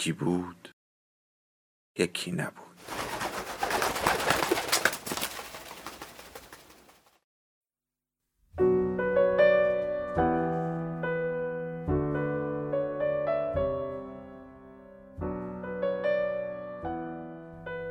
یکی 0.00 0.12
بود 0.12 0.68
یکی 1.98 2.32
نبود. 2.32 2.54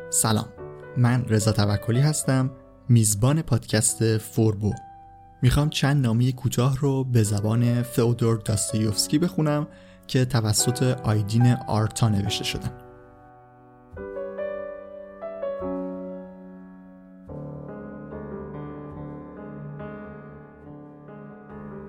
سلام 0.10 0.54
من 0.98 1.26
رضا 1.28 1.52
توکلی 1.52 2.00
هستم 2.00 2.52
میزبان 2.90 3.42
پادکست 3.42 4.18
فوربو. 4.18 4.74
می‌خوام 5.42 5.70
چند 5.70 6.06
نامی 6.06 6.34
کوتاه 6.34 6.78
رو 6.78 7.04
به 7.04 7.24
زبان 7.24 7.84
فئودور 7.84 8.38
داستایوفسکی 8.38 9.20
بخونم 9.20 9.68
که 10.10 10.26
توسط 10.26 10.84
آیدین 10.84 11.56
آرتا 11.68 12.10
نوشته 12.10 12.44
شدن 12.44 12.72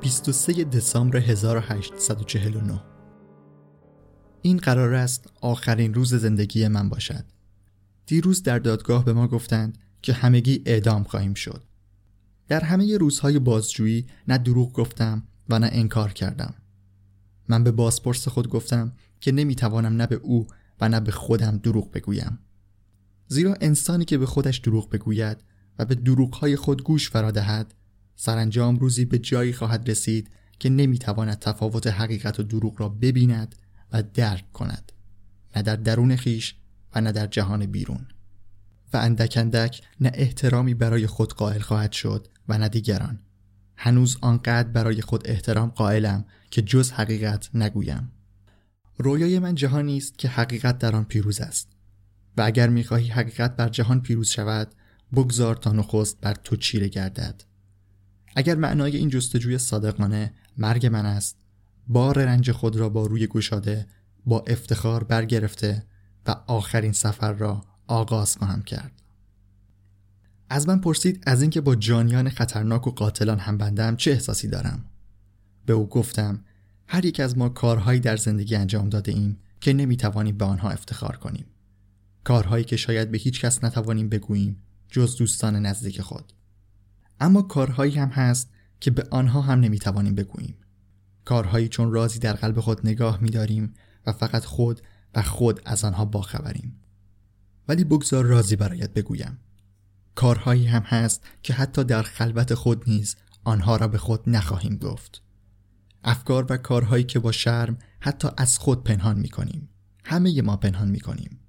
23 0.00 0.64
دسامبر 0.64 1.16
1849 1.16 2.82
این 4.42 4.56
قرار 4.56 4.94
است 4.94 5.32
آخرین 5.40 5.94
روز 5.94 6.14
زندگی 6.14 6.68
من 6.68 6.88
باشد. 6.88 7.24
دیروز 8.06 8.42
در 8.42 8.58
دادگاه 8.58 9.04
به 9.04 9.12
ما 9.12 9.28
گفتند 9.28 9.78
که 10.02 10.12
همگی 10.12 10.62
اعدام 10.66 11.04
خواهیم 11.04 11.34
شد. 11.34 11.62
در 12.48 12.60
همه 12.60 12.98
روزهای 12.98 13.38
بازجویی 13.38 14.06
نه 14.28 14.38
دروغ 14.38 14.72
گفتم 14.72 15.22
و 15.48 15.58
نه 15.58 15.70
انکار 15.72 16.12
کردم. 16.12 16.54
من 17.50 17.64
به 17.64 17.70
بازپرس 17.70 18.28
خود 18.28 18.48
گفتم 18.48 18.92
که 19.20 19.32
نمی‌توانم 19.32 19.96
نه 19.96 20.06
به 20.06 20.14
او 20.14 20.46
و 20.80 20.88
نه 20.88 21.00
به 21.00 21.12
خودم 21.12 21.56
دروغ 21.56 21.90
بگویم. 21.92 22.38
زیرا 23.26 23.56
انسانی 23.60 24.04
که 24.04 24.18
به 24.18 24.26
خودش 24.26 24.58
دروغ 24.58 24.90
بگوید 24.90 25.36
و 25.78 25.84
به 25.84 25.94
دروغهای 25.94 26.56
خود 26.56 26.82
گوش 26.82 27.10
فرا 27.10 27.30
دهد 27.30 27.74
سرانجام 28.16 28.76
روزی 28.76 29.04
به 29.04 29.18
جایی 29.18 29.52
خواهد 29.52 29.90
رسید 29.90 30.30
که 30.58 30.70
نمی‌تواند 30.70 31.38
تفاوت 31.38 31.86
حقیقت 31.86 32.40
و 32.40 32.42
دروغ 32.42 32.80
را 32.80 32.88
ببیند 32.88 33.54
و 33.92 34.02
درک 34.02 34.52
کند 34.52 34.92
نه 35.56 35.62
در 35.62 35.76
درون 35.76 36.16
خیش 36.16 36.54
و 36.94 37.00
نه 37.00 37.12
در 37.12 37.26
جهان 37.26 37.66
بیرون. 37.66 38.06
و 38.92 38.96
اندک 38.96 39.34
اندک 39.36 39.82
نه 40.00 40.10
احترامی 40.14 40.74
برای 40.74 41.06
خود 41.06 41.34
قائل 41.34 41.60
خواهد 41.60 41.92
شد 41.92 42.28
و 42.48 42.58
نه 42.58 42.68
دیگران. 42.68 43.18
هنوز 43.82 44.16
آنقدر 44.20 44.68
برای 44.68 45.02
خود 45.02 45.22
احترام 45.24 45.70
قائلم 45.70 46.24
که 46.50 46.62
جز 46.62 46.90
حقیقت 46.92 47.50
نگویم. 47.54 48.12
رویای 48.96 49.38
من 49.38 49.54
جهانی 49.54 49.96
است 49.96 50.18
که 50.18 50.28
حقیقت 50.28 50.78
در 50.78 50.96
آن 50.96 51.04
پیروز 51.04 51.40
است. 51.40 51.68
و 52.36 52.42
اگر 52.42 52.68
می‌خواهی 52.68 53.08
حقیقت 53.08 53.56
بر 53.56 53.68
جهان 53.68 54.00
پیروز 54.00 54.28
شود 54.28 54.74
بگذار 55.14 55.56
تا 55.56 55.72
نخست 55.72 56.20
بر 56.20 56.34
تو 56.34 56.56
چیره 56.56 56.88
گردد. 56.88 57.44
اگر 58.36 58.54
معنای 58.54 58.96
این 58.96 59.08
جستجوی 59.08 59.58
صادقانه 59.58 60.34
مرگ 60.58 60.86
من 60.86 61.06
است 61.06 61.36
بار 61.88 62.24
رنج 62.24 62.52
خود 62.52 62.76
را 62.76 62.88
با 62.88 63.06
روی 63.06 63.26
گشاده 63.26 63.86
با 64.26 64.44
افتخار 64.46 65.04
برگرفته 65.04 65.86
و 66.26 66.36
آخرین 66.46 66.92
سفر 66.92 67.32
را 67.32 67.64
آغاز 67.86 68.36
خواهم 68.36 68.62
کرد. 68.62 69.02
از 70.52 70.68
من 70.68 70.78
پرسید 70.78 71.22
از 71.26 71.42
اینکه 71.42 71.60
با 71.60 71.74
جانیان 71.74 72.28
خطرناک 72.28 72.86
و 72.86 72.90
قاتلان 72.90 73.38
هم 73.38 73.58
بندم 73.58 73.96
چه 73.96 74.10
احساسی 74.10 74.48
دارم. 74.48 74.84
به 75.66 75.72
او 75.72 75.88
گفتم 75.88 76.44
هر 76.88 77.04
یک 77.04 77.20
از 77.20 77.38
ما 77.38 77.48
کارهایی 77.48 78.00
در 78.00 78.16
زندگی 78.16 78.56
انجام 78.56 78.88
داده 78.88 79.12
ایم 79.12 79.38
که 79.60 79.72
نمی‌توانیم 79.72 80.38
به 80.38 80.44
آنها 80.44 80.70
افتخار 80.70 81.16
کنیم. 81.16 81.44
کارهایی 82.24 82.64
که 82.64 82.76
شاید 82.76 83.10
به 83.10 83.18
هیچ 83.18 83.40
کس 83.40 83.64
نتوانیم 83.64 84.08
بگوییم 84.08 84.62
جز 84.88 85.16
دوستان 85.16 85.56
نزدیک 85.56 86.00
خود. 86.00 86.32
اما 87.20 87.42
کارهایی 87.42 87.98
هم 87.98 88.08
هست 88.08 88.50
که 88.80 88.90
به 88.90 89.06
آنها 89.10 89.40
هم 89.40 89.60
نمی‌توانیم 89.60 90.14
بگوییم. 90.14 90.54
کارهایی 91.24 91.68
چون 91.68 91.92
رازی 91.92 92.18
در 92.18 92.32
قلب 92.32 92.60
خود 92.60 92.86
نگاه 92.86 93.22
میداریم 93.22 93.74
و 94.06 94.12
فقط 94.12 94.44
خود 94.44 94.80
و 95.14 95.22
خود 95.22 95.60
از 95.64 95.84
آنها 95.84 96.04
باخبریم. 96.04 96.80
ولی 97.68 97.84
بگذار 97.84 98.24
رازی 98.24 98.56
برایت 98.56 98.94
بگویم. 98.94 99.38
کارهایی 100.20 100.66
هم 100.66 100.82
هست 100.82 101.22
که 101.42 101.52
حتی 101.52 101.84
در 101.84 102.02
خلوت 102.02 102.54
خود 102.54 102.84
نیز 102.86 103.16
آنها 103.44 103.76
را 103.76 103.88
به 103.88 103.98
خود 103.98 104.20
نخواهیم 104.26 104.76
گفت. 104.76 105.22
افکار 106.04 106.46
و 106.50 106.56
کارهایی 106.56 107.04
که 107.04 107.18
با 107.18 107.32
شرم 107.32 107.78
حتی 108.00 108.28
از 108.36 108.58
خود 108.58 108.84
پنهان 108.84 109.18
می 109.18 109.28
کنیم 109.28 109.68
همه 110.04 110.42
ما 110.42 110.56
پنهان 110.56 110.88
می 110.88 111.00
کنیم 111.00 111.40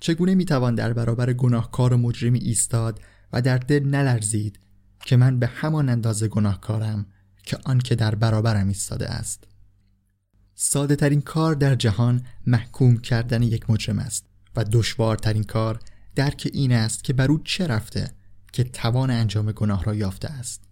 چگونه 0.00 0.34
می 0.34 0.44
توان 0.44 0.74
در 0.74 0.92
برابر 0.92 1.32
گناهکار 1.32 1.92
و 1.92 1.96
مجرمی 1.96 2.38
ایستاد 2.38 3.00
و 3.32 3.42
در 3.42 3.58
دل 3.58 3.84
نلرزید 3.84 4.58
که 5.04 5.16
من 5.16 5.38
به 5.38 5.46
همان 5.46 5.88
اندازه 5.88 6.28
گناهکارم 6.28 7.06
که 7.42 7.58
آن 7.64 7.78
که 7.78 7.94
در 7.94 8.14
برابرم 8.14 8.68
ایستاده 8.68 9.08
است؟ 9.08 9.44
ساده 10.54 10.96
ترین 10.96 11.20
کار 11.20 11.54
در 11.54 11.74
جهان 11.74 12.22
محکوم 12.46 12.96
کردن 12.96 13.42
یک 13.42 13.70
مجرم 13.70 13.98
است 13.98 14.26
و 14.56 14.64
دشوارترین 14.64 15.44
کار 15.44 15.80
درک 16.18 16.50
این 16.52 16.72
است 16.72 17.04
که 17.04 17.12
بر 17.12 17.30
او 17.30 17.38
چه 17.38 17.66
رفته 17.66 18.10
که 18.52 18.64
توان 18.64 19.10
انجام 19.10 19.52
گناه 19.52 19.84
را 19.84 19.94
یافته 19.94 20.28
است. 20.28 20.64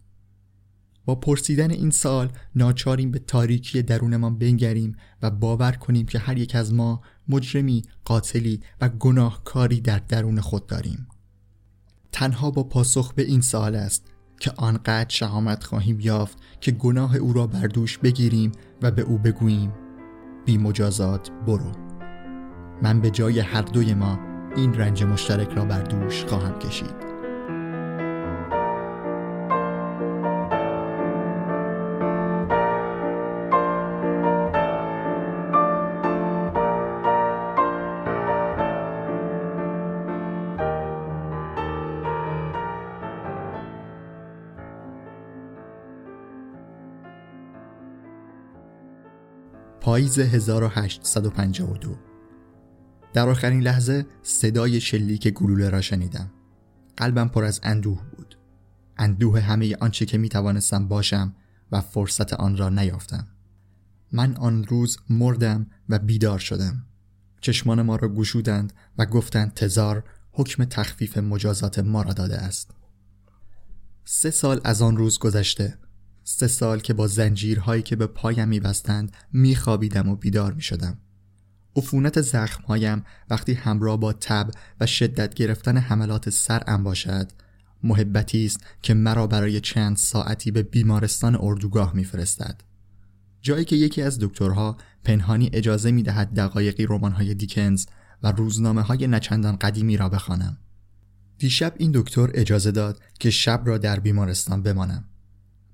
با 1.04 1.14
پرسیدن 1.14 1.70
این 1.70 1.90
سال 1.90 2.32
ناچاریم 2.54 3.10
به 3.10 3.18
تاریکی 3.18 3.82
درونمان 3.82 4.38
بنگریم 4.38 4.96
و 5.22 5.30
باور 5.30 5.72
کنیم 5.72 6.06
که 6.06 6.18
هر 6.18 6.38
یک 6.38 6.54
از 6.54 6.74
ما 6.74 7.02
مجرمی، 7.28 7.82
قاتلی 8.04 8.60
و 8.80 8.88
گناهکاری 8.88 9.80
در 9.80 9.98
درون 9.98 10.40
خود 10.40 10.66
داریم. 10.66 11.06
تنها 12.12 12.50
با 12.50 12.62
پاسخ 12.62 13.12
به 13.12 13.22
این 13.22 13.40
سال 13.40 13.74
است 13.74 14.06
که 14.40 14.52
آنقدر 14.56 15.08
شهامت 15.08 15.64
خواهیم 15.64 16.00
یافت 16.00 16.38
که 16.60 16.72
گناه 16.72 17.16
او 17.16 17.32
را 17.32 17.46
بر 17.46 17.66
دوش 17.66 17.98
بگیریم 17.98 18.52
و 18.82 18.90
به 18.90 19.02
او 19.02 19.18
بگوییم 19.18 19.72
بی 20.46 20.58
مجازات 20.58 21.30
برو. 21.30 21.72
من 22.82 23.00
به 23.00 23.10
جای 23.10 23.40
هر 23.40 23.62
دوی 23.62 23.94
ما 23.94 24.25
این 24.56 24.74
رنج 24.74 25.04
مشترک 25.04 25.52
را 25.56 25.64
بر 25.64 25.82
دوش 25.82 26.24
خواهم 26.24 26.58
کشید. 26.58 27.06
پاییز 49.80 50.18
1852 50.18 52.15
در 53.16 53.28
آخرین 53.28 53.60
لحظه 53.60 54.06
صدای 54.22 54.80
شلیک 54.80 55.28
گلوله 55.28 55.70
را 55.70 55.80
شنیدم. 55.80 56.30
قلبم 56.96 57.28
پر 57.28 57.44
از 57.44 57.60
اندوه 57.62 58.02
بود. 58.16 58.38
اندوه 58.96 59.40
همه 59.40 59.76
آنچه 59.80 60.06
که 60.06 60.18
می 60.18 60.28
توانستم 60.28 60.88
باشم 60.88 61.34
و 61.72 61.80
فرصت 61.80 62.32
آن 62.32 62.56
را 62.56 62.68
نیافتم. 62.68 63.26
من 64.12 64.36
آن 64.36 64.64
روز 64.64 64.98
مردم 65.10 65.66
و 65.88 65.98
بیدار 65.98 66.38
شدم. 66.38 66.86
چشمان 67.40 67.82
ما 67.82 67.96
را 67.96 68.08
گشودند 68.08 68.72
و 68.98 69.06
گفتند 69.06 69.54
تزار 69.54 70.04
حکم 70.32 70.64
تخفیف 70.64 71.18
مجازات 71.18 71.78
ما 71.78 72.02
را 72.02 72.12
داده 72.12 72.38
است. 72.38 72.70
سه 74.04 74.30
سال 74.30 74.60
از 74.64 74.82
آن 74.82 74.96
روز 74.96 75.18
گذشته. 75.18 75.78
سه 76.24 76.46
سال 76.46 76.80
که 76.80 76.94
با 76.94 77.06
زنجیرهایی 77.06 77.82
که 77.82 77.96
به 77.96 78.06
پایم 78.06 78.48
میبستند 78.48 79.16
میخوابیدم 79.32 80.08
و 80.08 80.16
بیدار 80.16 80.52
می‌شدم. 80.52 80.98
عفونت 81.76 82.20
زخمهایم 82.20 83.04
وقتی 83.30 83.54
همراه 83.54 84.00
با 84.00 84.12
تب 84.12 84.50
و 84.80 84.86
شدت 84.86 85.34
گرفتن 85.34 85.76
حملات 85.76 86.30
سرم 86.30 86.84
باشد 86.84 87.32
محبتی 87.82 88.46
است 88.46 88.60
که 88.82 88.94
مرا 88.94 89.26
برای 89.26 89.60
چند 89.60 89.96
ساعتی 89.96 90.50
به 90.50 90.62
بیمارستان 90.62 91.38
اردوگاه 91.40 91.94
میفرستد 91.94 92.60
جایی 93.42 93.64
که 93.64 93.76
یکی 93.76 94.02
از 94.02 94.18
دکترها 94.20 94.76
پنهانی 95.04 95.50
اجازه 95.52 95.90
می 95.90 96.02
دهد 96.02 96.34
دقایقی 96.34 96.84
های 96.84 97.34
دیکنز 97.34 97.86
و 98.22 98.32
روزنامه 98.32 98.82
های 98.82 99.06
نچندان 99.06 99.56
قدیمی 99.56 99.96
را 99.96 100.08
بخوانم. 100.08 100.58
دیشب 101.38 101.74
این 101.78 101.92
دکتر 101.94 102.30
اجازه 102.34 102.70
داد 102.70 103.00
که 103.20 103.30
شب 103.30 103.62
را 103.64 103.78
در 103.78 104.00
بیمارستان 104.00 104.62
بمانم. 104.62 105.04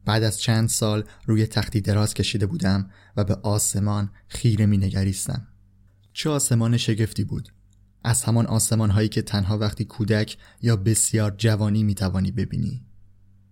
بعد 0.05 0.23
از 0.23 0.41
چند 0.41 0.69
سال 0.69 1.05
روی 1.27 1.47
تختی 1.47 1.81
دراز 1.81 2.15
کشیده 2.15 2.47
بودم 2.47 2.91
و 3.17 3.25
به 3.25 3.35
آسمان 3.35 4.11
خیره 4.29 4.67
می 4.67 4.79
نگریستم. 4.79 5.47
چه 6.13 6.31
آسمان 6.31 6.77
شگفتی 6.77 7.25
بود. 7.25 7.49
از 8.05 8.25
همان 8.25 8.47
آسمان 8.47 8.91
هایی 8.91 9.09
که 9.09 9.23
تنها 9.23 9.59
وقتی 9.59 9.85
کودک 9.85 10.37
یا 10.63 10.77
بسیار 10.77 11.35
جوانی 11.39 11.83
می 11.83 11.95
توانی 11.95 12.31
ببینی. 12.31 12.85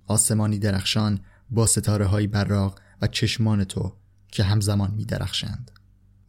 آسمانی 0.06 0.58
درخشان 0.58 1.20
با 1.50 1.66
ستاره 1.66 2.06
های 2.06 2.26
براق 2.26 2.80
و 3.02 3.06
چشمان 3.06 3.64
تو 3.64 3.96
که 4.28 4.44
همزمان 4.44 4.94
می 4.94 5.04
درخشند. 5.04 5.70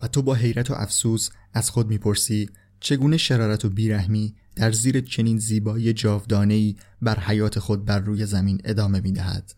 و 0.02 0.08
تو 0.08 0.22
با 0.22 0.34
حیرت 0.34 0.72
و 0.72 0.74
افسوس 0.74 1.30
از 1.54 1.70
خود 1.70 1.88
می‌پرسی 1.88 2.50
چگونه 2.80 3.18
شرارت 3.18 3.66
و 3.66 3.70
بیرحمی 3.70 4.36
در 4.56 4.72
زیر 4.72 5.02
چنین 5.02 5.38
زیبایی 5.38 5.94
جاودانهای 5.94 6.76
بر 7.02 7.20
حیات 7.20 7.60
خود 7.60 7.86
بر 7.86 8.00
روی 8.00 8.26
زمین 8.26 8.62
ادامه 8.64 9.02
می‌دهد 9.02 9.56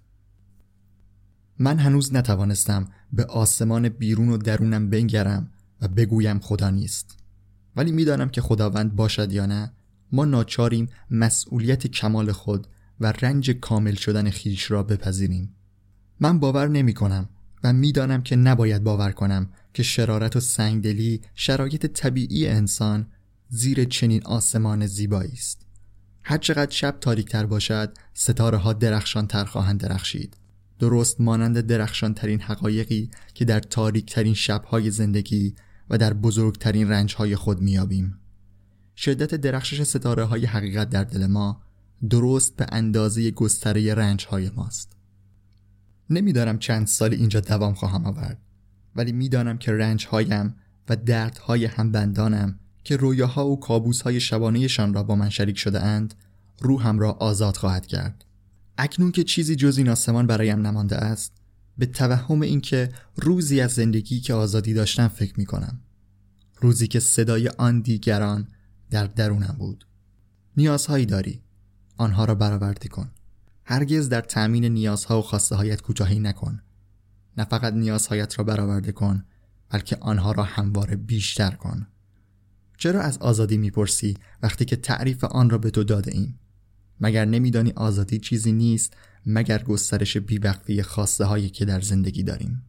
من 1.59 1.79
هنوز 1.79 2.13
نتوانستم 2.13 2.87
به 3.13 3.25
آسمان 3.25 3.89
بیرون 3.89 4.29
و 4.29 4.37
درونم 4.37 4.89
بنگرم 4.89 5.51
و 5.83 5.87
بگویم 5.87 6.39
خدا 6.39 6.69
نیست. 6.69 7.17
ولی 7.75 7.91
می‌دانم 7.91 8.29
که 8.29 8.41
خداوند 8.41 8.95
باشد 8.95 9.31
یا 9.31 9.45
نه 9.45 9.71
ما 10.11 10.25
ناچاریم 10.25 10.89
مسئولیت 11.11 11.87
کمال 11.87 12.31
خود 12.31 12.67
و 12.99 13.13
رنج 13.21 13.51
کامل 13.51 13.95
شدن 13.95 14.29
خیش 14.29 14.71
را 14.71 14.83
بپذیریم. 14.83 15.55
من 16.19 16.39
باور 16.39 16.67
نمی 16.67 16.93
کنم 16.93 17.29
و 17.63 17.73
می‌دانم 17.73 18.21
که 18.21 18.35
نباید 18.35 18.83
باور 18.83 19.11
کنم 19.11 19.49
که 19.73 19.83
شرارت 19.83 20.35
و 20.35 20.39
سنگدلی 20.39 21.21
شرایط 21.35 21.85
طبیعی 21.85 22.47
انسان 22.47 23.07
زیر 23.49 23.83
چنین 23.83 24.23
آسمان 24.25 24.85
زیبایی 24.85 25.31
است. 25.31 25.65
هرچقدر 26.23 26.71
شب 26.71 26.97
تاریکتر 27.01 27.45
باشد 27.45 27.97
ستاره 28.13 28.57
ها 28.57 28.73
درخشان 28.73 29.27
تر 29.27 29.45
خواهند 29.45 29.79
درخشید. 29.79 30.37
درست 30.79 31.21
مانند 31.21 31.59
درخشان 31.59 32.13
ترین 32.13 32.41
حقایقی 32.41 33.09
که 33.33 33.45
در 33.45 33.59
تاریک 33.59 34.13
ترین 34.13 34.33
شبهای 34.33 34.91
زندگی 34.91 35.55
و 35.89 35.97
در 35.97 36.13
بزرگترین 36.13 36.89
رنج 36.89 37.15
های 37.15 37.35
خود 37.35 37.61
میابیم 37.61 38.19
شدت 38.97 39.35
درخشش 39.35 39.83
ستاره 39.83 40.23
های 40.23 40.45
حقیقت 40.45 40.89
در 40.89 41.03
دل 41.03 41.25
ما 41.25 41.61
درست 42.09 42.55
به 42.55 42.65
اندازه 42.71 43.31
گستره 43.31 43.93
رنج 43.93 44.25
های 44.25 44.49
ماست. 44.49 44.97
نمی‌دانم 46.09 46.59
چند 46.59 46.87
سال 46.87 47.13
اینجا 47.13 47.39
دوام 47.39 47.73
خواهم 47.73 48.05
آورد 48.05 48.37
ولی 48.95 49.11
می‌دانم 49.11 49.57
که 49.57 49.71
رنج 49.71 50.05
هایم 50.05 50.55
و 50.89 50.95
دردهای 50.95 51.65
همبندانم 51.65 52.59
که 52.83 52.97
رویاها 52.97 53.47
و 53.47 53.59
کابوسهای 53.59 54.19
شبانهشان 54.19 54.93
را 54.93 55.03
با 55.03 55.15
من 55.15 55.29
شریک 55.29 55.57
شده 55.57 55.81
اند 55.81 56.13
روحم 56.59 56.99
را 56.99 57.11
آزاد 57.11 57.57
خواهد 57.57 57.85
کرد. 57.85 58.25
اکنون 58.77 59.11
که 59.11 59.23
چیزی 59.23 59.55
جز 59.55 59.77
این 59.77 59.89
آسمان 59.89 60.27
برایم 60.27 60.67
نمانده 60.67 60.95
است 60.95 61.42
به 61.77 61.85
توهم 61.85 62.41
اینکه 62.41 62.91
روزی 63.15 63.61
از 63.61 63.71
زندگی 63.71 64.19
که 64.19 64.33
آزادی 64.33 64.73
داشتم 64.73 65.07
فکر 65.07 65.33
می 65.37 65.45
کنم 65.45 65.79
روزی 66.61 66.87
که 66.87 66.99
صدای 66.99 67.47
آن 67.47 67.81
دیگران 67.81 68.47
در 68.89 69.05
درونم 69.05 69.55
بود. 69.59 69.87
نیازهایی 70.57 71.05
داری. 71.05 71.41
آنها 71.97 72.25
را 72.25 72.35
برآورده 72.35 72.89
کن. 72.89 73.11
هرگز 73.65 74.09
در 74.09 74.21
تأمین 74.21 74.65
نیازها 74.65 75.19
و 75.19 75.21
خواسته 75.21 75.55
هایت 75.55 75.81
کوتاهی 75.81 76.19
نکن. 76.19 76.61
نه 77.37 77.45
فقط 77.45 77.73
نیازهایت 77.73 78.39
را 78.39 78.45
برآورده 78.45 78.91
کن 78.91 79.23
بلکه 79.69 79.95
آنها 79.95 80.31
را 80.31 80.43
همواره 80.43 80.95
بیشتر 80.95 81.51
کن. 81.51 81.87
چرا 82.77 83.01
از 83.01 83.17
آزادی 83.17 83.57
می‌پرسی 83.57 84.17
وقتی 84.41 84.65
که 84.65 84.75
تعریف 84.75 85.23
آن 85.23 85.49
را 85.49 85.57
به 85.57 85.69
تو 85.69 85.83
داده 85.83 86.11
ایم؟ 86.11 86.39
مگر 86.99 87.25
نمیدانی 87.25 87.71
آزادی 87.71 88.19
چیزی 88.19 88.51
نیست 88.51 88.93
مگر 89.25 89.63
گسترش 89.63 90.17
بیوقفی 90.17 90.83
خواسته 90.83 91.25
هایی 91.25 91.49
که 91.49 91.65
در 91.65 91.81
زندگی 91.81 92.23
داریم. 92.23 92.63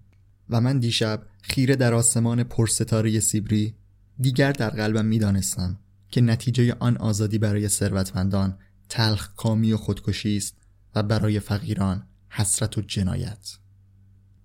و 0.50 0.60
من 0.60 0.78
دیشب 0.78 1.22
خیره 1.42 1.76
در 1.76 1.94
آسمان 1.94 2.44
پرستاره 2.44 3.20
سیبری 3.20 3.74
دیگر 4.20 4.52
در 4.52 4.70
قلبم 4.70 5.04
می‌دانستم 5.04 5.78
که 6.08 6.20
نتیجه 6.20 6.76
آن 6.78 6.96
آزادی 6.96 7.38
برای 7.38 7.68
ثروتمندان 7.68 8.58
تلخ 8.88 9.34
کامی 9.36 9.72
و 9.72 9.76
خودکشی 9.76 10.36
است 10.36 10.56
و 10.94 11.02
برای 11.02 11.40
فقیران 11.40 12.06
حسرت 12.28 12.78
و 12.78 12.80
جنایت. 12.80 13.58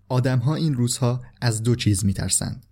آدمها 0.10 0.56
این 0.56 0.74
روزها 0.74 1.22
از 1.42 1.64
دو 1.64 1.76
چیز 1.76 2.06
میترسند. 2.06 2.66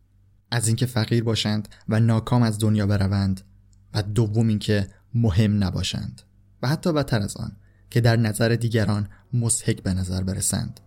از 0.51 0.68
اینکه 0.68 0.86
فقیر 0.86 1.24
باشند 1.24 1.68
و 1.90 2.00
ناکام 2.00 2.44
از 2.44 2.60
دنیا 2.60 2.88
بروند 2.88 3.42
و 3.94 4.04
دوم 4.04 4.48
اینکه 4.48 4.88
مهم 5.13 5.63
نباشند. 5.63 6.22
و 6.62 6.68
حتی 6.68 6.94
بدتر 6.94 7.19
از 7.19 7.38
آن 7.38 7.57
که 7.89 8.01
در 8.01 8.16
نظر 8.16 8.50
دیگران 8.50 9.07
مسحک 9.34 9.84
به 9.84 9.94
نظر 9.94 10.24
برسند. 10.24 10.80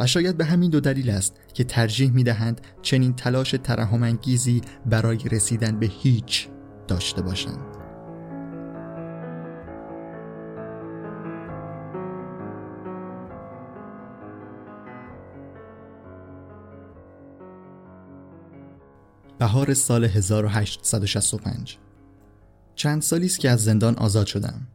و 0.00 0.06
شاید 0.06 0.36
به 0.36 0.44
همین 0.44 0.70
دو 0.70 0.80
دلیل 0.80 1.10
است 1.10 1.36
که 1.54 1.64
ترجیح 1.64 2.10
می 2.10 2.24
دهند 2.24 2.60
چنین 2.82 3.14
تلاش 3.14 3.54
ترحمانگیزی 3.64 4.60
برای 4.86 5.18
رسیدن 5.18 5.78
به 5.78 5.86
هیچ 5.86 6.48
داشته 6.88 7.22
باشند. 7.22 7.80
بهار 19.38 19.74
سال 19.74 20.04
1865 20.04 21.78
چند 22.74 23.02
سالی 23.02 23.26
است 23.26 23.38
که 23.40 23.50
از 23.50 23.64
زندان 23.64 23.94
آزاد 23.94 24.26
شدم. 24.26 24.66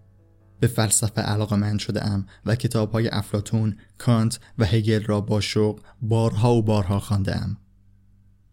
به 0.59 0.67
فلسفه 0.67 1.21
علاقه 1.21 1.77
شده 1.77 2.05
ام 2.05 2.25
و 2.45 2.55
کتاب 2.55 2.91
های 2.91 3.07
افلاتون، 3.07 3.77
کانت 3.97 4.39
و 4.57 4.65
هگل 4.65 5.03
را 5.03 5.21
با 5.21 5.41
شوق 5.41 5.81
بارها 6.01 6.53
و 6.55 6.63
بارها 6.63 6.99
خانده 6.99 7.35
ام. 7.35 7.57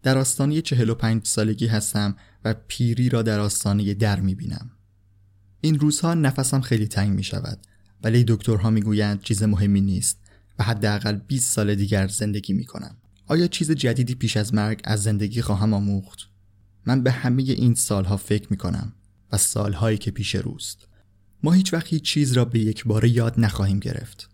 در 0.03 0.17
آستانه 0.17 0.61
45 0.61 1.25
سالگی 1.25 1.67
هستم 1.67 2.15
و 2.45 2.55
پیری 2.67 3.09
را 3.09 3.21
در 3.21 3.39
آستانه 3.39 3.93
در 3.93 4.19
می 4.19 4.35
بینم. 4.35 4.71
این 5.61 5.79
روزها 5.79 6.13
نفسم 6.13 6.61
خیلی 6.61 6.87
تنگ 6.87 7.15
می 7.15 7.23
شود 7.23 7.59
ولی 8.03 8.23
دکترها 8.27 8.69
می 8.69 8.81
گویند 8.81 9.21
چیز 9.21 9.43
مهمی 9.43 9.81
نیست 9.81 10.19
و 10.59 10.63
حداقل 10.63 11.15
20 11.15 11.51
سال 11.51 11.75
دیگر 11.75 12.07
زندگی 12.07 12.53
می 12.53 12.65
کنم. 12.65 12.97
آیا 13.27 13.47
چیز 13.47 13.71
جدیدی 13.71 14.15
پیش 14.15 14.37
از 14.37 14.53
مرگ 14.53 14.81
از 14.83 15.03
زندگی 15.03 15.41
خواهم 15.41 15.73
آموخت؟ 15.73 16.19
من 16.85 17.03
به 17.03 17.11
همه 17.11 17.43
این 17.43 17.75
سالها 17.75 18.17
فکر 18.17 18.47
می 18.49 18.57
کنم 18.57 18.93
و 19.31 19.37
سالهایی 19.37 19.97
که 19.97 20.11
پیش 20.11 20.35
روست. 20.35 20.87
ما 21.43 21.51
هیچ 21.51 21.73
وقت 21.73 21.87
هیچ 21.87 22.03
چیز 22.03 22.33
را 22.33 22.45
به 22.45 22.59
یک 22.59 22.83
باره 22.85 23.09
یاد 23.09 23.33
نخواهیم 23.37 23.79
گرفت. 23.79 24.29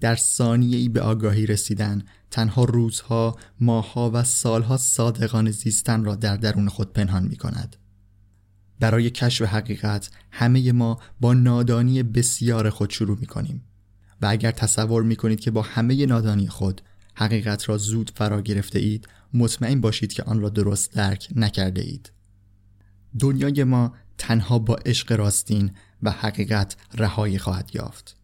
در 0.00 0.16
ثانیه 0.16 0.78
ای 0.78 0.88
به 0.88 1.00
آگاهی 1.00 1.46
رسیدن 1.46 2.02
تنها 2.30 2.64
روزها، 2.64 3.36
ماهها 3.60 4.10
و 4.14 4.24
سالها 4.24 4.76
صادقان 4.76 5.50
زیستن 5.50 6.04
را 6.04 6.14
در 6.14 6.36
درون 6.36 6.68
خود 6.68 6.92
پنهان 6.92 7.22
می 7.22 7.36
کند. 7.36 7.76
برای 8.80 9.10
کشف 9.10 9.44
حقیقت 9.44 10.10
همه 10.30 10.72
ما 10.72 11.00
با 11.20 11.34
نادانی 11.34 12.02
بسیار 12.02 12.70
خود 12.70 12.90
شروع 12.90 13.18
می 13.18 13.26
کنیم 13.26 13.64
و 14.22 14.26
اگر 14.26 14.50
تصور 14.50 15.02
می 15.02 15.16
کنید 15.16 15.40
که 15.40 15.50
با 15.50 15.62
همه 15.62 16.06
نادانی 16.06 16.48
خود 16.48 16.80
حقیقت 17.14 17.68
را 17.68 17.78
زود 17.78 18.10
فرا 18.14 18.40
گرفته 18.40 18.78
اید 18.78 19.08
مطمئن 19.34 19.80
باشید 19.80 20.12
که 20.12 20.22
آن 20.22 20.40
را 20.40 20.48
درست 20.48 20.92
درک 20.92 21.28
نکرده 21.36 21.82
اید 21.82 22.12
دنیای 23.18 23.64
ما 23.64 23.94
تنها 24.18 24.58
با 24.58 24.74
عشق 24.74 25.12
راستین 25.12 25.70
و 26.02 26.10
حقیقت 26.10 26.76
رهایی 26.94 27.38
خواهد 27.38 27.70
یافت. 27.74 28.16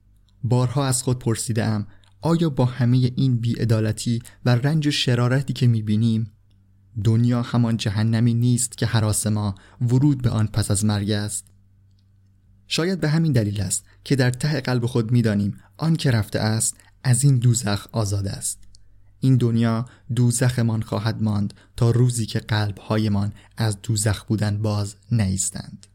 بارها 0.44 0.86
از 0.86 1.02
خود 1.02 1.18
پرسیده 1.18 1.64
ام 1.64 1.86
آیا 2.20 2.50
با 2.50 2.64
همه 2.64 2.96
این 2.96 3.36
بیعدالتی 3.36 4.22
و 4.44 4.50
رنج 4.50 4.86
و 4.86 4.90
شرارتی 4.90 5.52
که 5.52 5.66
می‌بینیم 5.66 6.30
دنیا 7.04 7.42
همان 7.42 7.76
جهنمی 7.76 8.34
نیست 8.34 8.78
که 8.78 8.86
حراس 8.86 9.26
ما 9.26 9.54
ورود 9.80 10.22
به 10.22 10.30
آن 10.30 10.46
پس 10.46 10.70
از 10.70 10.84
مرگ 10.84 11.10
است؟ 11.10 11.46
شاید 12.66 13.00
به 13.00 13.08
همین 13.08 13.32
دلیل 13.32 13.60
است 13.60 13.84
که 14.04 14.16
در 14.16 14.30
ته 14.30 14.60
قلب 14.60 14.86
خود 14.86 15.12
می‌دانیم 15.12 15.56
آن 15.76 15.96
که 15.96 16.10
رفته 16.10 16.38
است 16.38 16.76
از 17.04 17.24
این 17.24 17.38
دوزخ 17.38 17.86
آزاد 17.92 18.26
است. 18.26 18.58
این 19.20 19.36
دنیا 19.36 19.86
دوزخمان 20.14 20.82
خواهد 20.82 21.22
ماند 21.22 21.54
تا 21.76 21.90
روزی 21.90 22.26
که 22.26 22.38
قلبهایمان 22.38 23.32
از 23.56 23.82
دوزخ 23.82 24.24
بودن 24.24 24.62
باز 24.62 24.96
نیستند. 25.12 25.86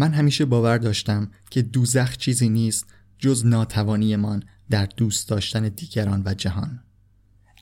من 0.00 0.12
همیشه 0.12 0.44
باور 0.44 0.78
داشتم 0.78 1.30
که 1.50 1.62
دوزخ 1.62 2.16
چیزی 2.16 2.48
نیست 2.48 2.86
جز 3.18 3.46
ناتوانیمان 3.46 4.42
در 4.70 4.86
دوست 4.86 5.28
داشتن 5.28 5.68
دیگران 5.68 6.22
و 6.24 6.34
جهان. 6.34 6.80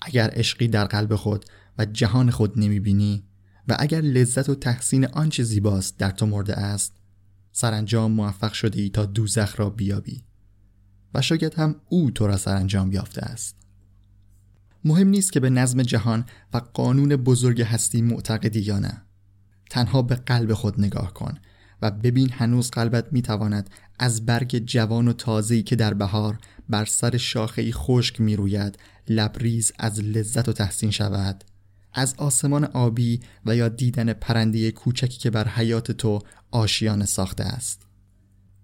اگر 0.03 0.31
عشقی 0.33 0.69
در 0.69 0.85
قلب 0.85 1.15
خود 1.15 1.45
و 1.79 1.85
جهان 1.85 2.31
خود 2.31 2.59
نمی 2.59 2.81
بینی 2.81 3.25
و 3.69 3.77
اگر 3.79 4.01
لذت 4.01 4.49
و 4.49 4.55
تحسین 4.55 5.07
آنچه 5.07 5.43
زیباست 5.43 5.99
در 5.99 6.11
تو 6.11 6.27
مرده 6.27 6.55
است 6.55 6.93
سرانجام 7.53 8.13
موفق 8.13 8.53
شده 8.53 8.81
ای 8.81 8.91
تا 8.91 9.07
دوزخ 9.07 9.61
را 9.61 9.71
بیابی. 9.71 10.25
و 11.15 11.23
شاید 11.23 11.55
هم 11.55 11.77
او 11.89 12.11
تو 12.11 12.27
را 12.27 12.37
سرانجام 12.37 12.93
یافته 12.93 13.23
است. 13.23 13.57
مهم 14.85 15.09
نیست 15.09 15.33
که 15.33 15.41
به 15.41 15.51
نظم 15.51 15.83
جهان 15.83 16.25
و 16.55 16.59
قانون 16.59 17.17
بزرگ 17.17 17.63
هستی 17.63 18.03
معتقدی 18.03 18.61
یا 18.61 18.79
نه. 18.79 19.03
تنها 19.71 20.03
به 20.03 20.15
قلب 20.15 20.53
خود 20.55 20.81
نگاه 20.81 21.15
کن 21.15 21.39
و 21.83 21.91
ببین 21.91 22.31
هنوز 22.33 22.71
قلبت 22.71 23.13
می‌تواند 23.13 23.71
از 23.99 24.27
برگ 24.27 24.59
جوان 24.59 25.09
و 25.09 25.13
تازه‌ای 25.13 25.63
که 25.63 25.77
در 25.77 25.95
بهار 25.95 26.39
بر 26.69 26.85
سر 26.85 27.17
شاخه‌ای 27.17 27.73
خشک 27.73 28.21
می‌روید 28.21 28.79
لبریز 29.09 29.73
از 29.79 30.01
لذت 30.01 30.49
و 30.49 30.53
تحسین 30.53 30.91
شود. 30.91 31.45
از 31.95 32.15
آسمان 32.19 32.65
آبی 32.65 33.21
و 33.47 33.57
یا 33.57 33.69
دیدن 33.69 34.13
پرنده 34.13 34.71
کوچکی 34.71 35.19
که 35.19 35.31
بر 35.31 35.49
حیات 35.49 35.93
تو 35.93 36.19
آشیانه 36.51 37.05
ساخته 37.05 37.45
است. 37.45 37.87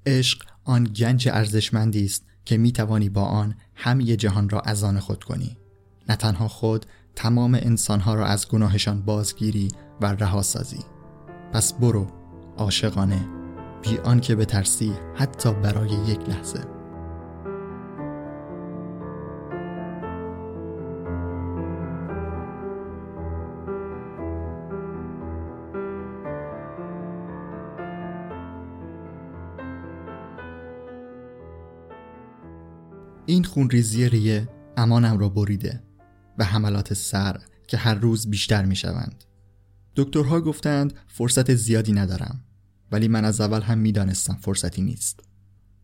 عشق 0.07 0.43
آن 0.65 0.85
گنج 0.85 1.29
ارزشمندی 1.29 2.05
است 2.05 2.25
که 2.45 2.57
می 2.57 2.73
توانی 2.73 3.09
با 3.09 3.23
آن 3.23 3.55
همه 3.75 4.17
جهان 4.17 4.49
را 4.49 4.61
از 4.61 4.85
آن 4.85 5.01
خود 5.01 5.25
کنی. 5.25 5.57
نه 6.09 6.17
تنها 6.17 6.49
خود 6.49 6.87
تمام 7.15 7.55
انسانها 7.55 8.15
را 8.15 8.27
از 8.27 8.49
گناهشان 8.49 9.03
بازگیری 9.03 9.69
و 10.01 10.07
رها 10.07 10.43
سازی. 10.43 10.81
پس 11.53 11.73
برو. 11.73 12.24
عاشقانه 12.57 13.29
بی 13.83 13.99
آنکه 13.99 14.37
بترسی 14.37 14.93
حتی 15.15 15.53
برای 15.53 15.91
یک 15.91 16.29
لحظه 16.29 16.61
این 33.27 33.45
خونریزی 33.45 34.09
ریه 34.09 34.49
امانم 34.77 35.19
را 35.19 35.29
بریده 35.29 35.83
و 36.39 36.45
حملات 36.45 36.95
سر 36.95 37.41
که 37.67 37.77
هر 37.77 37.95
روز 37.95 38.31
بیشتر 38.31 38.65
می 38.65 38.77
شوند. 38.77 39.25
دکترها 39.97 40.41
گفتند 40.41 40.95
فرصت 41.09 41.55
زیادی 41.55 41.93
ندارم 41.93 42.41
ولی 42.93 43.09
من 43.09 43.25
از 43.25 43.41
اول 43.41 43.61
هم 43.61 43.79
می‌دانستم 43.79 44.35
فرصتی 44.35 44.83
نیست. 44.83 45.21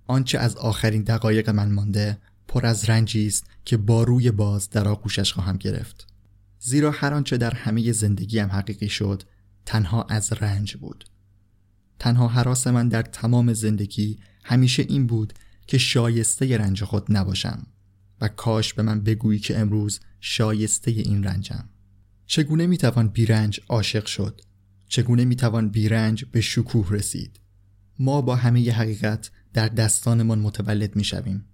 آنچه 0.07 0.38
از 0.38 0.57
آخرین 0.57 1.02
دقایق 1.02 1.50
من 1.50 1.73
مانده 1.73 2.19
پر 2.49 2.67
از 2.67 2.90
رنجی 2.90 3.26
است 3.26 3.45
که 3.64 3.76
با 3.76 4.02
روی 4.02 4.31
باز 4.31 4.71
در 4.71 4.88
آغوشش 4.88 5.33
خواهم 5.33 5.57
گرفت. 5.57 6.07
زیرا 6.59 6.90
هر 6.90 7.14
آنچه 7.14 7.37
در 7.37 7.55
همه 7.55 7.93
زندگیم 7.93 8.47
حقیقی 8.47 8.88
شد 8.88 9.23
تنها 9.67 10.02
از 10.02 10.33
رنج 10.33 10.76
بود. 10.76 11.05
تنها 11.99 12.29
حراس 12.29 12.67
من 12.67 12.88
در 12.88 13.02
تمام 13.02 13.52
زندگی 13.52 14.19
همیشه 14.45 14.87
این 14.88 15.07
بود 15.07 15.33
که 15.67 15.79
شایسته 15.79 16.59
رنج 16.59 16.85
خود 16.85 17.07
نباشم 17.09 17.67
و 18.21 18.29
کاش 18.29 18.75
به 18.75 18.83
من 18.83 19.00
بگویی 19.00 19.38
که 19.38 19.59
امروز 19.59 20.00
شایسته 20.21 20.90
این 20.90 21.25
رنجم 21.25 21.64
چگونه 22.33 22.67
می‌توان 22.67 23.09
بیرنج 23.09 23.61
عاشق 23.69 24.07
شد؟ 24.07 24.41
چگونه 24.89 25.25
می‌توان 25.25 25.69
بیرنج 25.71 26.25
به 26.25 26.41
شکوه 26.41 26.91
رسید؟ 26.91 27.41
ما 27.99 28.23
با 28.23 28.37
همه 28.37 28.73
حقیقت 28.73 29.31
در 29.53 29.69
دستانمان 29.69 30.39
متولد 30.39 30.97
می‌شویم 30.97 31.45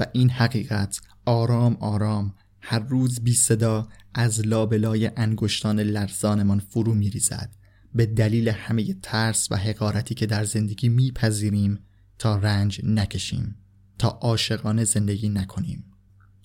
و 0.00 0.06
این 0.12 0.30
حقیقت 0.30 1.00
آرام 1.24 1.76
آرام 1.80 2.34
هر 2.60 2.78
روز 2.78 3.20
بی 3.20 3.34
صدا 3.34 3.88
از 4.14 4.46
لابلای 4.46 5.10
انگشتان 5.16 5.80
لرزانمان 5.80 6.58
فرو 6.58 6.94
میریزد. 6.94 7.56
به 7.94 8.06
دلیل 8.06 8.48
همه 8.48 8.94
ترس 9.02 9.52
و 9.52 9.56
حقارتی 9.56 10.14
که 10.14 10.26
در 10.26 10.44
زندگی 10.44 10.88
میپذیریم 10.88 11.78
تا 12.18 12.36
رنج 12.36 12.80
نکشیم 12.84 13.56
تا 13.98 14.08
عاشقانه 14.08 14.84
زندگی 14.84 15.28
نکنیم. 15.28 15.84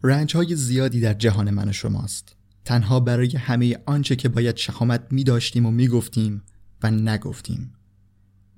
رنج 0.04 0.36
های 0.36 0.56
زیادی 0.56 1.00
در 1.00 1.14
جهان 1.14 1.50
من 1.50 1.70
و 1.70 1.74
شماست. 1.74 2.36
تنها 2.65 3.00
برای 3.00 3.38
همه 3.38 3.77
آنچه 3.86 4.15
که 4.15 4.30
باید 4.30 4.58
شخامت 4.58 5.08
می 5.12 5.24
داشتیم 5.24 5.65
و 5.65 5.72
می 5.72 5.88
گفتیم 5.88 6.44
و 6.84 6.91
نگفتیم. 6.91 7.74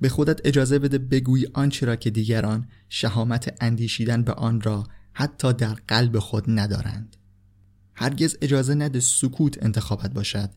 به 0.01 0.09
خودت 0.09 0.39
اجازه 0.43 0.79
بده 0.79 0.97
بگوی 0.97 1.47
آنچه 1.53 1.85
را 1.85 1.95
که 1.95 2.09
دیگران 2.09 2.67
شهامت 2.89 3.57
اندیشیدن 3.61 4.23
به 4.23 4.33
آن 4.33 4.61
را 4.61 4.83
حتی 5.13 5.53
در 5.53 5.73
قلب 5.87 6.19
خود 6.19 6.43
ندارند. 6.47 7.17
هرگز 7.95 8.37
اجازه 8.41 8.75
نده 8.75 8.99
سکوت 8.99 9.63
انتخابت 9.63 10.13
باشد 10.13 10.49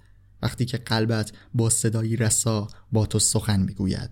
وقتی 0.42 0.64
که 0.64 0.78
قلبت 0.78 1.32
با 1.54 1.70
صدایی 1.70 2.16
رسا 2.16 2.68
با 2.92 3.06
تو 3.06 3.18
سخن 3.18 3.60
می‌گوید. 3.60 4.10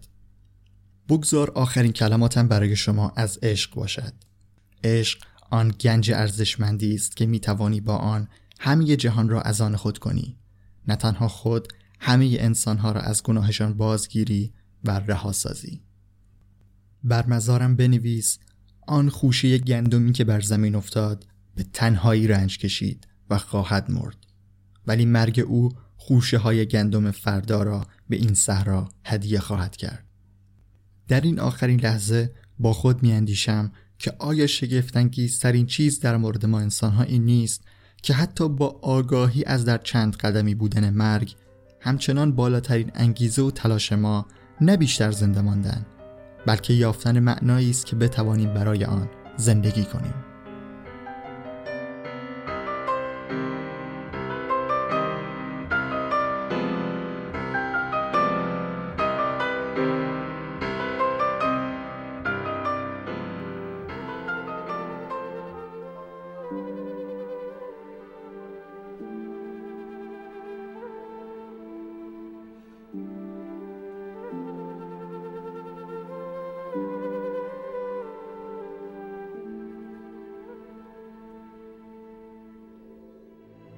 بگذار 1.08 1.50
آخرین 1.50 1.92
کلماتم 1.92 2.48
برای 2.48 2.76
شما 2.76 3.12
از 3.16 3.38
عشق 3.42 3.74
باشد. 3.74 4.12
عشق 4.84 5.18
آن 5.50 5.74
گنج 5.80 6.10
ارزشمندی 6.10 6.94
است 6.94 7.16
که 7.16 7.26
می 7.26 7.40
توانی 7.40 7.80
با 7.80 7.96
آن 7.96 8.28
همه 8.60 8.96
جهان 8.96 9.28
را 9.28 9.40
از 9.40 9.60
آن 9.60 9.76
خود 9.76 9.98
کنی. 9.98 10.38
نه 10.88 10.96
تنها 10.96 11.28
خود 11.28 11.68
همه 12.00 12.36
انسانها 12.40 12.92
را 12.92 13.00
از 13.00 13.22
گناهشان 13.22 13.74
بازگیری 13.74 14.52
و 14.84 14.90
رها 14.90 15.32
سازی. 15.32 15.82
بر 17.04 17.26
مزارم 17.26 17.76
بنویس 17.76 18.38
آن 18.86 19.08
خوشه 19.08 19.58
گندمی 19.58 20.12
که 20.12 20.24
بر 20.24 20.40
زمین 20.40 20.74
افتاد 20.74 21.26
به 21.54 21.64
تنهایی 21.72 22.26
رنج 22.26 22.58
کشید 22.58 23.08
و 23.30 23.38
خواهد 23.38 23.90
مرد. 23.90 24.16
ولی 24.86 25.04
مرگ 25.06 25.40
او 25.40 25.72
خوشه 25.96 26.38
های 26.38 26.66
گندم 26.66 27.10
فردا 27.10 27.62
را 27.62 27.86
به 28.08 28.16
این 28.16 28.34
صحرا 28.34 28.88
هدیه 29.04 29.40
خواهد 29.40 29.76
کرد. 29.76 30.04
در 31.08 31.20
این 31.20 31.40
آخرین 31.40 31.80
لحظه 31.80 32.34
با 32.58 32.72
خود 32.72 33.02
می 33.02 33.12
اندیشم 33.12 33.72
که 33.98 34.12
آیا 34.18 34.46
شگفتانگیزترین 34.46 35.66
چیز 35.66 36.00
در 36.00 36.16
مورد 36.16 36.46
ما 36.46 36.60
انسانها 36.60 37.02
این 37.02 37.24
نیست 37.24 37.64
که 38.04 38.14
حتی 38.14 38.48
با 38.48 38.78
آگاهی 38.82 39.44
از 39.44 39.64
در 39.64 39.78
چند 39.78 40.16
قدمی 40.16 40.54
بودن 40.54 40.90
مرگ 40.90 41.34
همچنان 41.80 42.32
بالاترین 42.32 42.90
انگیزه 42.94 43.42
و 43.42 43.50
تلاش 43.50 43.92
ما 43.92 44.26
نه 44.60 44.76
بیشتر 44.76 45.10
زنده 45.10 45.40
ماندن 45.40 45.86
بلکه 46.46 46.72
یافتن 46.72 47.20
معنایی 47.20 47.70
است 47.70 47.86
که 47.86 47.96
بتوانیم 47.96 48.54
برای 48.54 48.84
آن 48.84 49.08
زندگی 49.36 49.84
کنیم. 49.84 50.14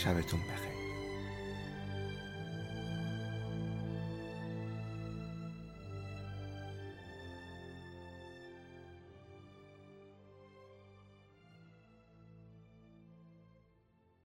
شبتون 0.00 0.40
بخیر. 0.40 0.69